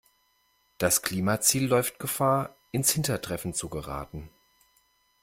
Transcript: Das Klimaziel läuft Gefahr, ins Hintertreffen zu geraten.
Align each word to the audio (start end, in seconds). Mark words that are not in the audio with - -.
Das 0.79 1.03
Klimaziel 1.03 1.67
läuft 1.67 1.99
Gefahr, 1.99 2.55
ins 2.71 2.89
Hintertreffen 2.89 3.53
zu 3.53 3.69
geraten. 3.69 4.31